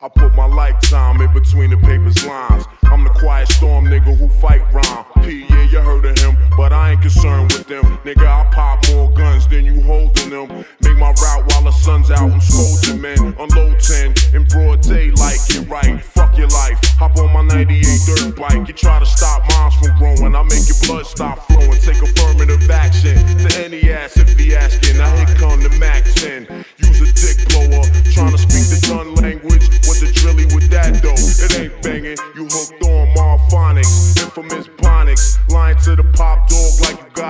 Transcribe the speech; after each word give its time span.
I 0.00 0.06
put 0.06 0.32
my 0.36 0.46
lifetime 0.46 1.20
in 1.20 1.32
between 1.32 1.70
the 1.70 1.76
paper's 1.76 2.24
lines. 2.24 2.66
I'm 2.84 3.02
the 3.02 3.10
quiet 3.10 3.48
storm 3.48 3.86
nigga 3.86 4.16
who 4.16 4.28
fight 4.28 4.62
rhyme. 4.72 5.04
P, 5.24 5.44
yeah, 5.50 5.64
you 5.64 5.80
heard 5.80 6.04
of 6.04 6.16
him, 6.16 6.36
but 6.56 6.72
I 6.72 6.92
ain't 6.92 7.02
concerned 7.02 7.52
with 7.52 7.66
them. 7.66 7.82
Nigga, 8.04 8.24
I 8.24 8.48
pop 8.52 8.78
more 8.90 9.10
guns 9.10 9.48
than 9.48 9.64
you 9.64 9.82
holding 9.82 10.30
them. 10.30 10.64
Make 10.82 10.98
my 10.98 11.10
route 11.10 11.50
while 11.50 11.64
the 11.64 11.72
sun's 11.72 12.12
out, 12.12 12.30
I'm 12.30 12.40
scolding 12.40 13.02
men. 13.02 13.18
Unload 13.40 13.80
10 13.80 14.14
in 14.34 14.44
broad 14.44 14.82
daylight, 14.82 15.40
get 15.48 15.68
right. 15.68 16.00
Fuck 16.00 16.38
your 16.38 16.46
life. 16.46 16.78
Hop 17.00 17.16
on 17.16 17.32
my 17.32 17.42
98 17.42 17.84
dirt 18.06 18.36
bike. 18.36 18.68
You 18.68 18.74
try 18.74 19.00
to 19.00 19.06
stop 19.06 19.50
moms 19.50 19.74
from 19.74 19.98
growing, 19.98 20.36
I 20.36 20.42
make 20.44 20.68
your 20.68 20.78
blood 20.86 21.06
stop 21.08 21.44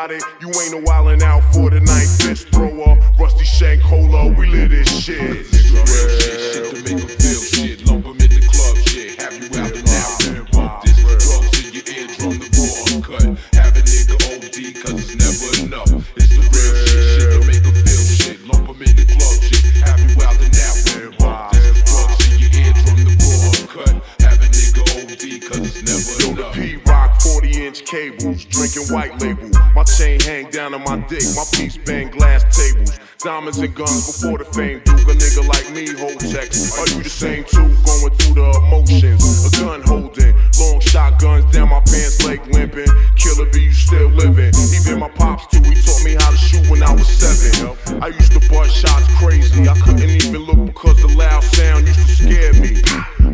you 0.07 0.17
it. 0.17 0.23
You 0.41 0.49
ain't 0.61 0.73
no 0.73 0.81
wildin' 0.81 1.23
out 1.23 1.43
for 1.53 1.71
the 1.71 1.81
night. 1.81 2.07
Fist 2.21 2.49
thrower. 2.49 2.99
Rusty 3.19 3.45
shank 3.45 3.81
holder. 3.83 4.33
We 4.39 4.47
live 4.47 4.71
this 4.71 4.89
shit. 4.89 5.19
It's 5.21 5.51
the 5.51 5.75
real 5.75 6.09
shit, 6.19 6.41
shit 6.55 6.65
to 6.71 6.95
make 6.95 7.11
feel 7.11 7.41
shit. 7.41 7.87
Lump 7.87 8.07
in 8.07 8.17
the 8.17 8.41
club 8.47 8.77
shit. 8.87 9.21
Have 9.21 9.35
you 9.35 9.49
out 9.59 9.75
and 9.75 9.89
out 9.89 10.27
and 10.27 10.51
bump 10.53 10.83
this. 10.83 10.99
Drugs 11.03 11.67
in 11.67 11.75
your 11.75 11.87
eardrum, 11.99 12.39
the 12.39 12.51
uncut. 12.95 13.27
Have 13.59 13.75
a 13.75 13.83
nigga 13.83 14.17
OD, 14.31 14.59
cause 14.83 14.99
it's 15.03 15.15
never 15.19 15.51
enough. 15.67 15.91
It's 16.17 16.31
the 16.31 16.47
real 16.47 16.75
shit, 16.87 17.19
shit 17.19 17.31
to 17.35 17.41
make 17.49 17.65
feel 17.67 18.05
shit. 18.07 18.39
Lump 18.47 18.69
in 18.71 18.95
the 18.95 19.07
club 19.09 19.37
shit. 19.43 19.83
Have 19.83 19.99
you 19.99 20.15
out 20.23 20.39
and 20.39 20.55
out 20.63 20.79
and 20.95 21.11
bump 21.19 21.53
this. 21.59 21.83
Drugs 21.91 22.23
in 22.31 22.39
your 22.39 22.53
eardrum, 22.55 22.99
the 23.03 23.27
uncut. 23.59 23.95
Have 24.23 24.39
a 24.39 24.47
nigga 24.47 24.83
OD, 24.95 25.25
cause 25.43 25.65
it's 25.67 25.83
never 25.83 26.13
Yo, 26.23 26.39
the 26.39 26.43
enough. 26.43 26.55
P 26.55 26.77
Rock 26.87 27.21
40 27.21 27.67
inch 27.67 27.85
cables, 27.85 28.45
drinking 28.47 28.87
white 28.95 29.19
label. 29.21 29.58
My 29.79 29.85
chain 29.85 30.19
hang 30.19 30.51
down 30.51 30.75
on 30.75 30.83
my 30.83 30.97
dick, 31.07 31.23
my 31.37 31.45
piece 31.55 31.77
bang 31.77 32.11
glass 32.11 32.43
tables. 32.51 32.99
Diamonds 33.23 33.59
and 33.59 33.73
guns 33.77 34.11
before 34.11 34.39
the 34.39 34.45
fame. 34.45 34.83
Duke 34.85 35.07
a 35.07 35.15
nigga 35.15 35.47
like 35.47 35.71
me 35.71 35.87
hold 35.95 36.19
checks. 36.19 36.77
Are 36.77 36.89
you 36.97 37.05
the 37.05 37.09
same 37.09 37.45
too? 37.45 37.63
Going 37.87 38.13
through 38.19 38.35
the 38.35 38.59
emotions. 38.59 39.47
A 39.47 39.63
gun 39.63 39.81
holding, 39.83 40.35
long 40.59 40.81
shotguns 40.81 41.45
down 41.53 41.69
my 41.69 41.79
pants 41.87 42.27
leg 42.27 42.45
limping. 42.49 42.91
Killer 43.15 43.47
B, 43.53 43.71
you 43.71 43.73
still 43.73 44.09
living. 44.09 44.51
Even 44.75 44.99
my 44.99 45.11
pops 45.11 45.47
too, 45.47 45.63
he 45.63 45.81
taught 45.81 46.03
me 46.03 46.15
how 46.19 46.33
to 46.33 46.37
shoot 46.37 46.69
when 46.69 46.83
I 46.83 46.93
was 46.93 47.07
seven. 47.07 48.03
I 48.03 48.09
used 48.09 48.33
to 48.33 48.41
bust 48.51 48.75
shots 48.75 49.07
crazy. 49.23 49.69
I 49.69 49.79
couldn't 49.79 50.11
even 50.11 50.43
look 50.43 50.67
because 50.67 51.01
the 51.01 51.15
loud 51.17 51.45
sound 51.45 51.87
used 51.87 52.03
to 52.03 52.17
scare 52.19 52.53
me. 52.55 52.83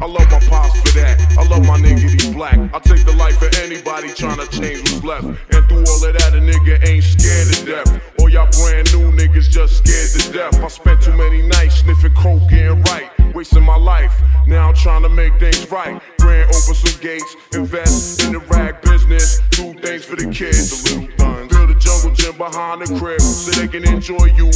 I 0.05 0.07
love 0.07 0.31
my 0.31 0.39
pops 0.41 0.79
for 0.81 0.99
that. 1.01 1.17
I 1.39 1.49
love 1.49 1.65
my 1.65 1.79
nigga, 1.81 2.21
he 2.21 2.35
black. 2.35 2.59
I 2.75 2.79
take 2.79 3.07
the 3.07 3.17
life 3.17 3.41
of 3.41 3.49
anybody 3.65 4.13
trying 4.13 4.37
to 4.37 4.47
change 4.53 4.81
what's 4.83 5.03
left. 5.03 5.25
And 5.25 5.65
through 5.65 5.81
all 5.81 6.05
of 6.05 6.13
that, 6.13 6.35
a 6.37 6.45
nigga 6.45 6.77
ain't 6.85 7.05
scared 7.05 7.49
to 7.49 7.65
death. 7.65 8.03
All 8.21 8.29
y'all 8.29 8.45
brand 8.53 8.93
new 8.93 9.11
niggas 9.17 9.49
just 9.49 9.81
scared 9.81 10.11
to 10.13 10.31
death. 10.31 10.63
I 10.63 10.69
spent 10.69 11.01
too 11.01 11.17
many 11.17 11.41
nights 11.41 11.77
sniffing 11.77 12.13
coke, 12.13 12.43
getting 12.51 12.83
right, 12.83 13.09
wasting 13.35 13.63
my 13.63 13.79
life. 13.79 14.13
Now 14.47 14.69
I'm 14.69 14.75
trying 14.75 15.05
to 15.05 15.09
make 15.09 15.41
things 15.41 15.71
right. 15.71 15.99
Grand 16.19 16.51
open 16.51 16.75
some 16.75 17.01
gates, 17.01 17.35
invest 17.55 18.25
in 18.25 18.35
the 18.35 18.41
rag 18.41 18.83
business, 18.83 19.41
do 19.53 19.73
things 19.73 20.05
for 20.05 20.17
the 20.17 20.31
kids, 20.31 20.85
the 20.85 21.01
little 21.01 21.17
guns. 21.17 21.49
Build 21.51 21.71
a 21.71 21.75
jungle 21.77 22.13
gym 22.13 22.37
behind 22.37 22.83
the 22.83 22.99
crib 22.99 23.23
so 23.23 23.59
they 23.59 23.69
can 23.69 23.89
enjoy 23.89 24.27
you. 24.37 24.51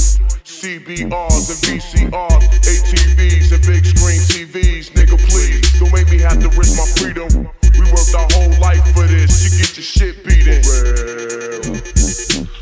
CBRs 0.59 1.55
and 1.55 1.61
VCRs, 1.63 2.43
ATVs 2.67 3.53
and 3.53 3.63
big 3.65 3.87
screen 3.87 4.19
TVs. 4.27 4.91
Nigga, 4.91 5.17
please 5.31 5.79
don't 5.79 5.93
make 5.93 6.11
me 6.11 6.19
have 6.19 6.41
to 6.41 6.49
risk 6.59 6.77
my 6.77 6.85
freedom. 6.99 7.47
We 7.79 7.87
worked 7.93 8.13
our 8.13 8.27
whole 8.33 8.51
life 8.59 8.83
for 8.93 9.07
this. 9.07 9.45
You 9.45 9.51
get 9.63 9.77
your 9.77 9.85
shit 9.85 10.25
beaten. 10.25 10.61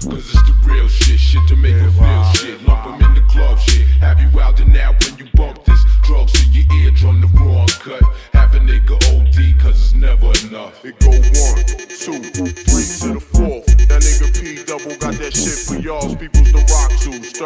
Cause 0.04 0.28
it's 0.28 0.43
the 0.44 0.54
real 0.66 0.88
shit, 0.88 1.19
shit 1.19 1.41
to 1.48 1.56
make 1.56 1.72
'em 1.72 1.91
feel 1.93 2.32
shit. 2.34 2.62
Lump 2.69 3.00
in 3.00 3.15
the 3.15 3.22
club 3.31 3.59
shit. 3.59 3.87
Have 4.04 4.21
you 4.21 4.28
out 4.41 4.60
and 4.60 4.76
out 4.76 5.03
when 5.03 5.16
you 5.16 5.25
bump 5.32 5.65
this? 5.65 5.81
Drugs 6.04 6.34
in 6.44 6.53
your 6.53 6.66
eardrum, 6.84 7.22
the 7.22 7.28
wrong 7.28 7.69
cut. 7.81 8.03
Have 8.34 8.54
a 8.54 8.59
nigga 8.60 8.97
OD, 9.09 9.54
cause 9.59 9.81
it's 9.81 9.94
never 9.94 10.32
enough. 10.44 10.84
It 10.84 11.00
go 11.00 11.09
one, 11.09 11.65
two, 11.88 12.21
three 12.44 12.84
to 13.00 13.15
the 13.15 13.25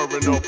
to. 0.09 0.21
Stirring 0.21 0.35
up 0.35 0.43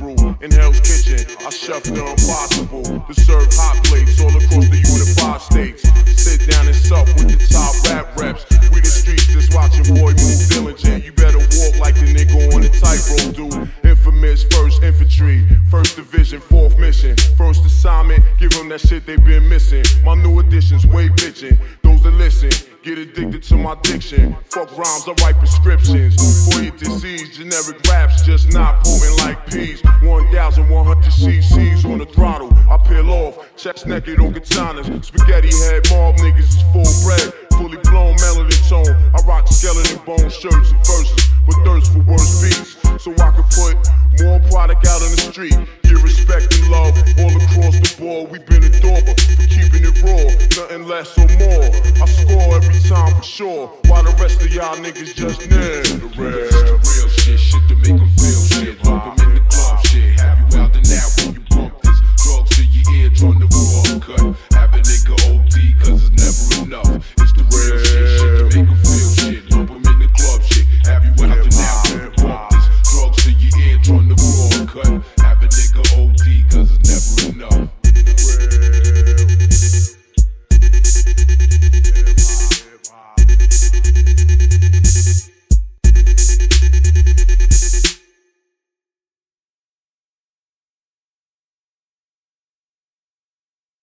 brew. 0.00 0.36
In 0.40 0.50
Hell's 0.50 0.80
Kitchen, 0.80 1.26
I 1.44 1.50
chef 1.50 1.82
the 1.84 2.00
impossible. 2.00 2.82
To 2.84 3.14
serve 3.14 3.48
hot 3.52 3.82
plates 3.84 4.20
all 4.20 4.30
across 4.30 4.68
the 4.68 4.76
unified 4.76 5.40
states. 5.40 5.82
Sit 6.20 6.48
down 6.50 6.66
and 6.66 6.76
sup 6.76 7.06
with 7.16 7.28
the 7.28 7.38
top 7.52 7.74
first 15.76 15.96
division, 15.96 16.40
fourth 16.40 16.78
mission. 16.78 17.14
First 17.36 17.64
assignment, 17.66 18.24
give 18.38 18.50
them 18.52 18.68
that 18.70 18.80
shit 18.80 19.04
they've 19.04 19.22
been 19.22 19.46
missing. 19.46 19.84
My 20.04 20.14
new 20.14 20.38
additions, 20.38 20.86
way 20.86 21.08
bitching. 21.08 21.58
Those 21.82 22.02
that 22.02 22.12
listen, 22.12 22.50
get 22.82 22.96
addicted 22.96 23.42
to 23.44 23.56
my 23.56 23.74
diction. 23.82 24.34
Fuck 24.46 24.70
rhymes, 24.78 25.04
I 25.06 25.12
write 25.22 25.38
prescriptions. 25.38 26.14
For 26.48 26.62
your 26.62 26.76
disease, 26.76 27.36
generic 27.36 27.86
raps 27.88 28.24
just 28.24 28.52
not 28.52 28.86
moving 28.86 29.16
like 29.18 29.46
peas. 29.50 29.82
1100 30.02 30.96
cc's 31.04 31.84
on 31.84 31.98
the 31.98 32.06
throttle. 32.06 32.52
I 32.70 32.78
peel 32.78 33.10
off, 33.10 33.34
chest 33.56 33.86
naked 33.86 34.18
on 34.20 34.32
katanas. 34.32 35.04
Spaghetti 35.04 35.50
head, 35.64 35.86
mob 35.90 36.16
niggas 36.16 36.56
is 36.56 36.62
full 36.72 36.88
bred. 37.04 37.34
Fully 37.52 37.78
blown 37.84 38.16
melody 38.16 38.56
tone. 38.68 38.96
I 39.14 39.20
rock 39.26 39.48
skeleton 39.48 40.02
bone 40.04 40.30
shirts 40.30 40.70
and 40.70 40.86
verses, 40.86 41.28
but 41.46 41.56
thirst 41.64 41.92
for 41.92 42.00
worse 42.00 42.42
beats 42.42 42.75
so 42.98 43.12
I 43.12 43.30
could 43.30 43.48
put 43.50 43.76
more 44.22 44.40
product 44.50 44.86
out 44.86 45.02
on 45.02 45.10
the 45.10 45.20
street. 45.28 45.56
Get 45.82 46.02
respect 46.02 46.54
and 46.54 46.70
love 46.70 46.96
all 47.18 47.34
across 47.36 47.76
the 47.76 47.94
board. 47.98 48.30
We've 48.30 48.46
been 48.46 48.64
adored 48.64 49.04
for 49.04 49.46
keeping 49.48 49.84
it 49.84 50.02
raw, 50.02 50.24
nothing 50.56 50.88
less 50.88 51.16
or 51.18 51.28
more. 51.36 51.68
I 52.00 52.06
score 52.06 52.56
every 52.56 52.80
time 52.88 53.14
for 53.16 53.22
sure, 53.22 53.68
while 53.86 54.02
the 54.02 54.16
rest 54.20 54.40
of 54.42 54.52
y'all 54.52 54.76
niggas 54.76 55.14
just 55.14 55.48
near 55.50 55.82
the 55.82 56.08
real, 56.16 56.48
real 56.72 57.08
shit, 57.10 57.38
shit 57.38 57.62
to 57.68 57.76
make 57.76 58.00
them 58.00 58.08
feel 58.16 58.40
shit. 58.48 58.84
Lump 58.84 59.16
them 59.16 59.28
in 59.28 59.34
the 59.36 59.50
club, 59.50 59.84
shit. 59.84 60.20
Have 60.20 60.38
you 60.40 60.60
out 60.60 60.72
the 60.72 60.80
now 60.88 61.06
when 61.20 61.34
you 61.34 61.42
bump 61.50 61.82
this? 61.82 61.98
Drugs 62.24 62.50
to 62.56 62.64
your 62.64 62.84
ear, 62.96 63.10
on 63.28 63.40
the 63.40 63.48
raw 63.52 64.00
cut. 64.00 64.55